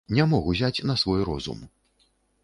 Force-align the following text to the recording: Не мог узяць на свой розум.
Не 0.17 0.23
мог 0.29 0.47
узяць 0.53 0.83
на 0.91 0.95
свой 1.01 1.21
розум. 1.29 1.61